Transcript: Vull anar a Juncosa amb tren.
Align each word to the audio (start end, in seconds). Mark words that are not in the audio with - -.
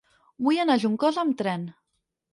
Vull 0.47 0.61
anar 0.63 0.77
a 0.79 0.83
Juncosa 0.85 1.23
amb 1.27 1.39
tren. 1.45 1.71